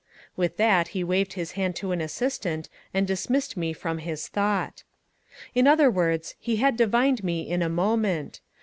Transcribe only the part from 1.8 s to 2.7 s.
an assistant